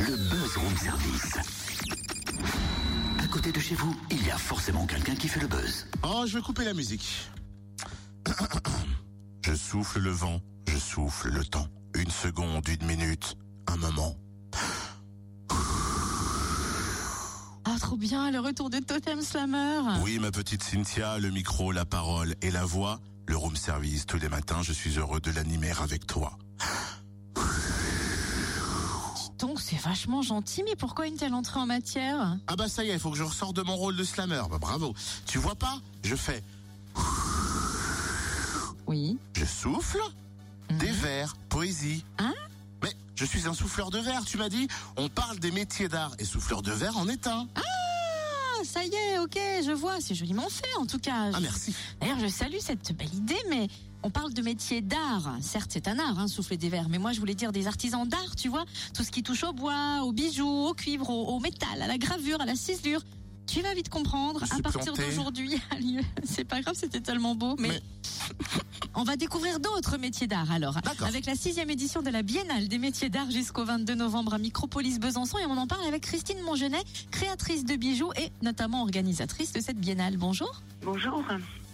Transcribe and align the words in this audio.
le 0.00 0.16
buzz 0.16 0.56
room 0.56 0.76
service. 0.76 1.38
À 3.18 3.26
côté 3.28 3.52
de 3.52 3.60
chez 3.60 3.74
vous, 3.74 3.96
il 4.10 4.24
y 4.26 4.30
a 4.30 4.38
forcément 4.38 4.86
quelqu'un 4.86 5.14
qui 5.14 5.28
fait 5.28 5.40
le 5.40 5.46
buzz. 5.46 5.86
Oh, 6.02 6.24
je 6.26 6.36
vais 6.36 6.42
couper 6.42 6.64
la 6.64 6.74
musique. 6.74 7.30
Je 9.44 9.54
souffle 9.54 10.00
le 10.00 10.10
vent, 10.10 10.40
je 10.68 10.76
souffle 10.76 11.30
le 11.30 11.44
temps. 11.44 11.68
Une 11.94 12.10
seconde, 12.10 12.66
une 12.68 12.84
minute, 12.84 13.36
un 13.68 13.76
moment. 13.76 14.16
Ah, 17.64 17.76
trop 17.78 17.96
bien, 17.96 18.32
le 18.32 18.40
retour 18.40 18.70
de 18.70 18.78
Totem 18.78 19.22
Slammer. 19.22 20.00
Oui, 20.02 20.18
ma 20.18 20.32
petite 20.32 20.64
Cynthia, 20.64 21.18
le 21.18 21.30
micro, 21.30 21.70
la 21.70 21.84
parole 21.84 22.34
et 22.42 22.50
la 22.50 22.64
voix. 22.64 22.98
Le 23.28 23.36
room 23.36 23.54
service 23.54 24.04
tous 24.04 24.18
les 24.18 24.28
matins, 24.28 24.62
je 24.62 24.72
suis 24.72 24.98
heureux 24.98 25.20
de 25.20 25.30
l'animer 25.30 25.70
avec 25.80 26.08
toi. 26.08 26.36
Donc, 29.38 29.60
c'est 29.60 29.76
vachement 29.78 30.22
gentil, 30.22 30.62
mais 30.64 30.76
pourquoi 30.76 31.06
une 31.06 31.16
telle 31.16 31.34
entrée 31.34 31.60
en 31.60 31.66
matière? 31.66 32.36
Ah 32.46 32.56
bah 32.56 32.68
ça 32.68 32.84
y 32.84 32.88
est, 32.90 32.94
il 32.94 32.98
faut 32.98 33.10
que 33.10 33.18
je 33.18 33.22
ressorte 33.22 33.54
de 33.54 33.62
mon 33.62 33.76
rôle 33.76 33.94
de 33.96 34.04
slammer. 34.04 34.42
Bah 34.50 34.58
bravo. 34.58 34.94
Tu 35.26 35.38
vois 35.38 35.54
pas? 35.54 35.78
Je 36.02 36.16
fais, 36.16 36.42
Oui. 38.86 39.18
je 39.34 39.44
souffle, 39.44 39.98
des 40.70 40.90
vers, 40.90 41.34
poésie. 41.48 42.04
Hein 42.18 42.32
Mais 42.82 42.92
je 43.14 43.24
suis 43.24 43.46
un 43.46 43.54
souffleur 43.54 43.90
de 43.90 43.98
verre, 43.98 44.24
tu 44.24 44.38
m'as 44.38 44.48
dit. 44.48 44.68
On 44.96 45.08
parle 45.08 45.38
des 45.38 45.50
métiers 45.50 45.88
d'art 45.88 46.12
et 46.18 46.24
souffleur 46.24 46.62
de 46.62 46.72
verre 46.72 46.96
en 46.96 47.08
est 47.08 47.26
un. 47.26 47.46
Ah, 47.56 47.60
ça 48.66 48.84
y 48.84 48.88
est, 48.94 49.18
ok, 49.18 49.38
je 49.64 49.72
vois, 49.72 50.00
c'est 50.00 50.14
joliment 50.14 50.48
fait 50.48 50.76
en 50.78 50.86
tout 50.86 50.98
cas. 50.98 51.30
Ah 51.32 51.40
merci. 51.40 51.74
D'ailleurs, 52.00 52.18
je 52.20 52.26
salue 52.28 52.58
cette 52.60 52.92
belle 52.96 53.14
idée, 53.14 53.38
mais 53.48 53.68
on 54.02 54.10
parle 54.10 54.32
de 54.32 54.42
métier 54.42 54.82
d'art. 54.82 55.36
Certes, 55.40 55.70
c'est 55.72 55.88
un 55.88 55.98
art, 55.98 56.18
hein, 56.18 56.28
souffler 56.28 56.56
des 56.56 56.68
verres, 56.68 56.88
mais 56.88 56.98
moi, 56.98 57.12
je 57.12 57.20
voulais 57.20 57.34
dire 57.34 57.52
des 57.52 57.66
artisans 57.66 58.06
d'art, 58.06 58.36
tu 58.36 58.48
vois. 58.48 58.64
Tout 58.94 59.02
ce 59.04 59.10
qui 59.10 59.22
touche 59.22 59.44
au 59.44 59.52
bois, 59.52 60.02
aux 60.02 60.12
bijoux, 60.12 60.66
au 60.66 60.74
cuivre, 60.74 61.08
au, 61.10 61.36
au 61.36 61.40
métal, 61.40 61.80
à 61.80 61.86
la 61.86 61.98
gravure, 61.98 62.40
à 62.40 62.44
la 62.46 62.54
ciselure. 62.56 63.00
Tu 63.46 63.62
vas 63.62 63.74
vite 63.74 63.88
comprendre. 63.88 64.42
À 64.50 64.60
partir 64.60 64.92
d'aujourd'hui, 64.92 65.54
c'est 66.24 66.44
pas 66.44 66.60
grave, 66.60 66.74
c'était 66.76 67.00
tellement 67.00 67.34
beau, 67.36 67.54
mais... 67.58 67.68
Mais- 67.68 67.80
On 68.98 69.04
va 69.04 69.16
découvrir 69.16 69.60
d'autres 69.60 69.98
métiers 69.98 70.26
d'art 70.26 70.50
alors, 70.50 70.80
D'accord. 70.80 71.06
avec 71.06 71.26
la 71.26 71.34
sixième 71.34 71.68
édition 71.68 72.00
de 72.00 72.08
la 72.08 72.22
Biennale 72.22 72.66
des 72.66 72.78
métiers 72.78 73.10
d'art 73.10 73.30
jusqu'au 73.30 73.62
22 73.62 73.94
novembre 73.94 74.32
à 74.32 74.38
Micropolis 74.38 74.98
Besançon 74.98 75.36
et 75.36 75.44
on 75.44 75.58
en 75.58 75.66
parle 75.66 75.86
avec 75.86 76.00
Christine 76.00 76.40
Mongenet, 76.40 76.82
créatrice 77.10 77.66
de 77.66 77.76
bijoux 77.76 78.10
et 78.18 78.30
notamment 78.40 78.80
organisatrice 78.80 79.52
de 79.52 79.60
cette 79.60 79.76
biennale. 79.76 80.16
Bonjour. 80.16 80.62
Bonjour. 80.82 81.22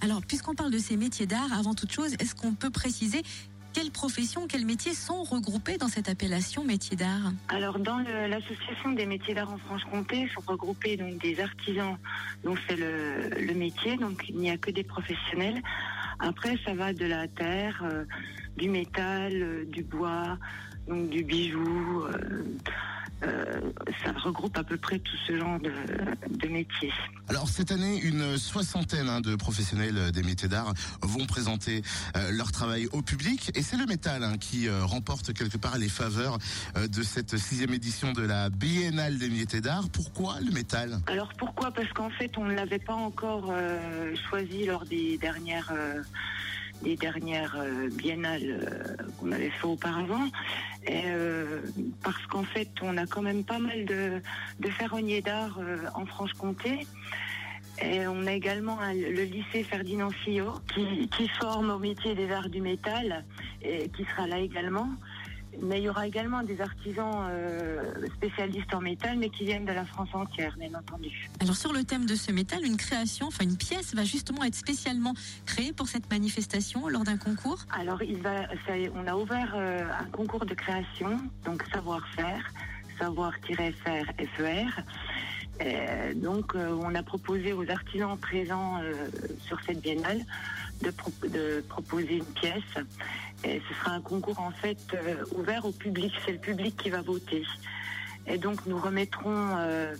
Alors, 0.00 0.22
puisqu'on 0.22 0.54
parle 0.54 0.70
de 0.70 0.78
ces 0.78 0.96
métiers 0.96 1.26
d'art, 1.26 1.52
avant 1.58 1.74
toute 1.74 1.90
chose, 1.90 2.14
est-ce 2.20 2.36
qu'on 2.36 2.54
peut 2.54 2.70
préciser 2.70 3.24
quelles 3.72 3.90
professions, 3.90 4.46
quels 4.46 4.64
métiers 4.64 4.94
sont 4.94 5.24
regroupés 5.24 5.76
dans 5.76 5.88
cette 5.88 6.08
appellation 6.08 6.64
métier 6.64 6.96
d'art? 6.96 7.32
Alors 7.48 7.80
dans 7.80 7.98
l'association 7.98 8.92
des 8.92 9.06
métiers 9.06 9.34
d'art 9.34 9.52
en 9.52 9.58
Franche-Comté 9.58 10.28
sont 10.34 10.42
regroupés 10.46 10.96
donc 10.96 11.20
des 11.20 11.40
artisans 11.40 11.96
dont 12.44 12.54
c'est 12.68 12.76
le, 12.76 13.28
le 13.28 13.54
métier, 13.54 13.96
donc 13.96 14.24
il 14.28 14.36
n'y 14.36 14.50
a 14.50 14.56
que 14.56 14.70
des 14.70 14.84
professionnels. 14.84 15.62
Après 16.18 16.56
ça 16.64 16.74
va 16.74 16.92
de 16.92 17.06
la 17.06 17.28
terre, 17.28 17.82
euh, 17.84 18.04
du 18.56 18.68
métal, 18.68 19.32
euh, 19.34 19.64
du 19.66 19.82
bois, 19.84 20.38
donc 20.88 21.08
du 21.10 21.22
bijou. 21.22 22.04
Euh, 23.22 23.60
ça 24.04 24.12
regroupe 24.12 24.56
à 24.56 24.64
peu 24.64 24.76
près 24.76 24.98
tout 24.98 25.16
ce 25.26 25.36
genre 25.36 25.58
de, 25.60 25.72
de 26.36 26.48
métiers. 26.48 26.92
Alors 27.28 27.48
cette 27.48 27.72
année, 27.72 28.00
une 28.00 28.38
soixantaine 28.38 29.08
hein, 29.08 29.20
de 29.20 29.34
professionnels 29.36 30.12
des 30.12 30.22
métiers 30.22 30.48
d'art 30.48 30.72
vont 31.02 31.26
présenter 31.26 31.82
euh, 32.16 32.30
leur 32.30 32.52
travail 32.52 32.88
au 32.92 33.02
public 33.02 33.50
et 33.54 33.62
c'est 33.62 33.76
le 33.76 33.86
métal 33.86 34.22
hein, 34.22 34.36
qui 34.38 34.68
euh, 34.68 34.84
remporte 34.84 35.32
quelque 35.32 35.58
part 35.58 35.78
les 35.78 35.88
faveurs 35.88 36.38
de 36.76 37.02
cette 37.02 37.36
sixième 37.36 37.74
édition 37.74 38.12
de 38.12 38.22
la 38.22 38.50
Biennale 38.50 39.18
des 39.18 39.30
métiers 39.30 39.60
d'art. 39.60 39.88
Pourquoi 39.92 40.36
le 40.40 40.50
métal? 40.52 41.00
Alors 41.06 41.32
pourquoi? 41.36 41.70
Parce 41.70 41.92
qu'en 41.92 42.10
fait, 42.10 42.36
on 42.38 42.44
ne 42.44 42.54
l'avait 42.54 42.78
pas 42.78 42.94
encore 42.94 43.52
choisi 44.28 44.66
lors 44.66 44.84
des 44.84 45.18
dernières 45.18 45.72
des 46.82 46.96
dernières 46.96 47.56
euh, 47.58 47.88
biennales 47.90 48.42
euh, 48.44 48.96
qu'on 49.18 49.32
avait 49.32 49.50
fait 49.50 49.66
auparavant. 49.66 50.26
Et, 50.86 51.02
euh, 51.06 51.60
parce 52.02 52.24
qu'en 52.26 52.44
fait, 52.44 52.68
on 52.82 52.96
a 52.96 53.06
quand 53.06 53.22
même 53.22 53.44
pas 53.44 53.58
mal 53.58 53.84
de, 53.84 54.20
de 54.60 54.68
ferronniers 54.70 55.22
d'art 55.22 55.58
en 55.94 56.06
Franche-Comté. 56.06 56.86
Et 57.80 58.06
on 58.08 58.26
a 58.26 58.32
également 58.32 58.78
le 58.92 59.22
lycée 59.22 59.62
Ferdinand 59.62 60.10
Fillot 60.10 60.54
qui, 60.74 61.08
qui 61.08 61.28
forme 61.28 61.70
au 61.70 61.78
métier 61.78 62.14
des 62.16 62.30
arts 62.32 62.48
du 62.48 62.60
métal 62.60 63.24
et 63.62 63.88
qui 63.90 64.04
sera 64.04 64.26
là 64.26 64.38
également. 64.38 64.88
Mais 65.60 65.78
il 65.78 65.84
y 65.84 65.88
aura 65.88 66.06
également 66.06 66.42
des 66.42 66.60
artisans 66.60 67.28
euh, 67.30 68.06
spécialistes 68.16 68.72
en 68.74 68.80
métal, 68.80 69.18
mais 69.18 69.28
qui 69.30 69.44
viennent 69.44 69.64
de 69.64 69.72
la 69.72 69.84
France 69.84 70.08
entière, 70.12 70.56
bien 70.58 70.72
entendu. 70.74 71.28
Alors, 71.40 71.56
sur 71.56 71.72
le 71.72 71.84
thème 71.84 72.06
de 72.06 72.14
ce 72.14 72.32
métal, 72.32 72.64
une 72.64 72.76
création, 72.76 73.26
enfin 73.26 73.44
une 73.44 73.56
pièce 73.56 73.94
va 73.94 74.04
justement 74.04 74.44
être 74.44 74.54
spécialement 74.54 75.14
créée 75.46 75.72
pour 75.72 75.88
cette 75.88 76.10
manifestation 76.10 76.88
lors 76.88 77.04
d'un 77.04 77.16
concours? 77.16 77.58
Alors, 77.70 78.02
il 78.02 78.18
va, 78.18 78.42
ça 78.66 78.74
on 78.94 79.06
a 79.06 79.16
ouvert 79.16 79.54
euh, 79.56 79.84
un 80.00 80.10
concours 80.10 80.46
de 80.46 80.54
création, 80.54 81.18
donc 81.44 81.62
savoir-faire, 81.72 82.52
savoir-faire, 82.98 84.06
FER. 84.36 84.66
Euh, 85.60 86.14
donc, 86.14 86.54
euh, 86.54 86.76
on 86.80 86.94
a 86.94 87.02
proposé 87.02 87.52
aux 87.52 87.68
artisans 87.68 88.16
présents 88.16 88.80
euh, 88.82 89.08
sur 89.40 89.58
cette 89.66 89.80
biennale 89.80 90.20
de, 90.82 90.90
pro- 90.90 91.12
de 91.28 91.62
proposer 91.68 92.16
une 92.16 92.24
pièce. 92.24 92.62
Ce 93.44 93.74
sera 93.80 93.92
un 93.92 94.00
concours 94.00 94.40
en 94.40 94.50
fait 94.50 94.78
euh, 94.94 95.24
ouvert 95.36 95.64
au 95.64 95.72
public. 95.72 96.12
C'est 96.24 96.32
le 96.32 96.38
public 96.38 96.76
qui 96.76 96.90
va 96.90 97.02
voter. 97.02 97.44
Et 98.26 98.38
donc, 98.38 98.66
nous 98.66 98.78
remettrons 98.78 99.56
euh, 99.58 99.94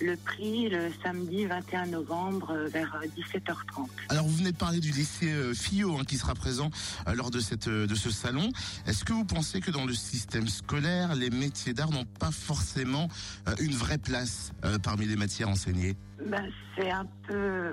le 0.00 0.16
prix 0.16 0.68
le 0.68 0.90
samedi 1.02 1.46
21 1.46 1.86
novembre 1.86 2.50
euh, 2.50 2.68
vers 2.68 2.96
euh, 2.96 3.06
17h30. 3.16 3.88
Alors 4.08 4.26
vous 4.26 4.36
venez 4.36 4.52
de 4.52 4.56
parler 4.56 4.80
du 4.80 4.90
lycée 4.90 5.32
euh, 5.32 5.54
Fillot 5.54 5.96
hein, 5.98 6.04
qui 6.06 6.16
sera 6.16 6.34
présent 6.34 6.70
euh, 7.06 7.14
lors 7.14 7.30
de 7.30 7.40
cette 7.40 7.68
euh, 7.68 7.86
de 7.86 7.94
ce 7.94 8.10
salon. 8.10 8.50
Est-ce 8.86 9.04
que 9.04 9.12
vous 9.12 9.24
pensez 9.24 9.60
que 9.60 9.70
dans 9.70 9.84
le 9.84 9.94
système 9.94 10.48
scolaire, 10.48 11.14
les 11.14 11.30
métiers 11.30 11.74
d'art 11.74 11.90
n'ont 11.90 12.06
pas 12.18 12.32
forcément 12.32 13.08
euh, 13.48 13.54
une 13.60 13.74
vraie 13.74 13.98
place 13.98 14.52
euh, 14.64 14.78
parmi 14.78 15.06
les 15.06 15.16
matières 15.16 15.48
enseignées? 15.48 15.96
Ben, 16.26 16.44
c'est 16.76 16.90
un 16.90 17.06
peu. 17.28 17.72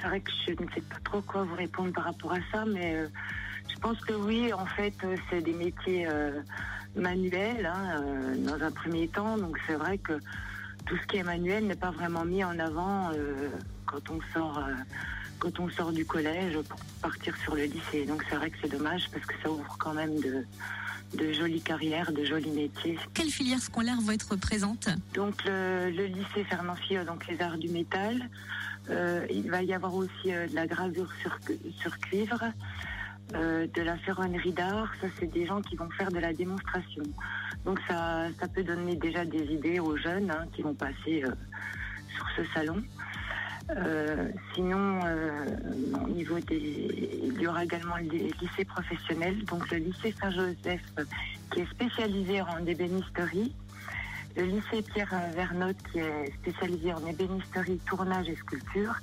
C'est 0.00 0.08
vrai 0.08 0.20
que 0.20 0.30
je 0.46 0.52
ne 0.52 0.70
sais 0.74 0.80
pas 0.80 0.98
trop 1.04 1.20
quoi 1.22 1.44
vous 1.44 1.54
répondre 1.54 1.92
par 1.92 2.04
rapport 2.04 2.32
à 2.32 2.38
ça, 2.52 2.64
mais 2.64 2.96
euh, 2.96 3.08
je 3.72 3.78
pense 3.78 4.00
que 4.00 4.14
oui, 4.14 4.52
en 4.52 4.66
fait, 4.66 4.94
euh, 5.04 5.16
c'est 5.28 5.42
des 5.42 5.52
métiers 5.52 6.08
manuels 6.96 7.66
hein, 7.66 8.02
euh, 8.02 8.34
dans 8.36 8.62
un 8.64 8.70
premier 8.70 9.08
temps. 9.08 9.38
Donc 9.38 9.58
c'est 9.66 9.74
vrai 9.74 9.98
que 9.98 10.14
tout 10.86 10.96
ce 10.96 11.06
qui 11.06 11.16
est 11.18 11.22
manuel 11.22 11.66
n'est 11.66 11.76
pas 11.76 11.90
vraiment 11.90 12.24
mis 12.24 12.42
en 12.44 12.58
avant 12.58 13.10
euh, 13.12 13.48
quand 13.86 14.10
on 14.10 14.20
sort. 14.32 14.58
euh, 14.58 14.72
quand 15.38 15.58
on 15.58 15.70
sort 15.70 15.90
du 15.90 16.04
collège 16.04 16.58
pour 16.68 16.78
partir 17.00 17.34
sur 17.38 17.54
le 17.54 17.62
lycée. 17.64 18.04
Donc 18.04 18.22
c'est 18.28 18.36
vrai 18.36 18.50
que 18.50 18.58
c'est 18.60 18.70
dommage 18.70 19.08
parce 19.10 19.24
que 19.24 19.32
ça 19.42 19.50
ouvre 19.50 19.74
quand 19.78 19.94
même 19.94 20.20
de, 20.20 20.44
de 21.16 21.32
jolies 21.32 21.62
carrières, 21.62 22.12
de 22.12 22.26
jolis 22.26 22.50
métiers. 22.50 22.98
Quelles 23.14 23.30
filières 23.30 23.62
scolaires 23.62 24.02
vont 24.02 24.12
être 24.12 24.36
présentes? 24.36 24.90
Donc 25.14 25.42
le, 25.46 25.90
le 25.96 26.04
lycée 26.04 26.44
Fernand 26.44 26.74
Fillot, 26.74 27.04
donc 27.04 27.26
les 27.26 27.40
arts 27.40 27.56
du 27.56 27.70
métal. 27.70 28.28
Il 29.30 29.50
va 29.50 29.62
y 29.62 29.72
avoir 29.72 29.94
aussi 29.94 30.26
de 30.26 30.54
la 30.54 30.66
gravure 30.66 31.10
sur 31.80 31.98
cuivre, 32.00 32.44
euh, 33.34 33.66
de 33.74 33.82
la 33.82 33.96
ferronnerie 33.98 34.52
d'art. 34.52 34.92
Ça, 35.00 35.06
c'est 35.18 35.30
des 35.30 35.46
gens 35.46 35.60
qui 35.60 35.76
vont 35.76 35.88
faire 35.90 36.10
de 36.10 36.18
la 36.18 36.32
démonstration. 36.32 37.04
Donc 37.64 37.78
ça, 37.88 38.28
peut 38.54 38.62
donner 38.62 38.96
déjà 38.96 39.24
des 39.24 39.44
idées 39.52 39.78
aux 39.78 39.96
jeunes 39.96 40.30
hein, 40.30 40.46
qui 40.52 40.62
vont 40.62 40.74
passer 40.74 41.22
euh, 41.24 41.30
sur 42.14 42.26
ce 42.36 42.44
salon. 42.52 42.82
Euh, 43.70 44.30
sinon, 44.54 44.98
au 46.04 46.08
niveau 46.08 46.40
des, 46.40 47.20
il 47.22 47.40
y 47.40 47.46
aura 47.46 47.62
également 47.62 47.96
les 47.96 48.32
lycées 48.40 48.64
professionnels, 48.64 49.44
donc 49.44 49.70
le 49.70 49.76
lycée 49.76 50.12
Saint-Joseph 50.20 50.82
qui 51.52 51.60
est 51.60 51.70
spécialisé 51.70 52.42
en 52.42 52.66
ébénisterie, 52.66 53.54
le 54.36 54.42
lycée 54.42 54.82
Pierre 54.92 55.14
Vernotte 55.36 55.80
qui 55.92 56.00
est 56.00 56.32
spécialisé 56.40 56.92
en 56.92 57.06
ébénisterie, 57.06 57.78
tournage 57.86 58.28
et 58.28 58.34
sculpture, 58.34 58.94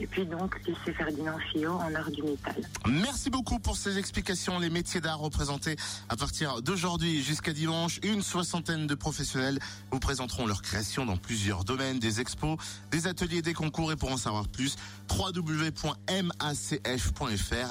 et 0.00 0.06
puis 0.06 0.24
donc 0.26 0.58
lycée 0.66 0.92
Ferdinand 0.92 1.38
Fillot 1.50 1.72
en 1.72 1.94
art 1.94 2.10
du 2.10 2.22
métal. 2.22 2.56
Merci 2.88 3.30
beaucoup 3.30 3.58
pour 3.58 3.76
ces 3.76 3.98
explications. 3.98 4.58
Les 4.58 4.70
métiers 4.70 5.00
d'art 5.00 5.18
représentés 5.18 5.76
à 6.08 6.16
partir 6.16 6.62
d'aujourd'hui 6.62 7.22
jusqu'à 7.22 7.52
dimanche, 7.52 8.00
une 8.02 8.22
soixantaine 8.22 8.86
de 8.86 8.94
professionnels 8.94 9.58
vous 9.90 9.98
présenteront 9.98 10.46
leur 10.46 10.62
création 10.62 11.04
dans 11.04 11.16
plusieurs 11.16 11.64
domaines, 11.64 11.98
des 11.98 12.20
expos, 12.20 12.58
des 12.90 13.06
ateliers, 13.06 13.42
des 13.42 13.54
concours 13.54 13.92
et 13.92 13.96
pour 13.96 14.12
en 14.12 14.16
savoir 14.16 14.48
plus, 14.48 14.76
www.macf.fr 15.10 15.88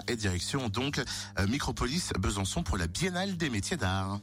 et 0.07 0.15
direction 0.15 0.69
donc 0.69 0.99
euh, 1.39 1.47
Micropolis 1.47 2.11
Besançon 2.19 2.63
pour 2.63 2.77
la 2.77 2.87
Biennale 2.87 3.37
des 3.37 3.49
métiers 3.49 3.77
d'art. 3.77 4.19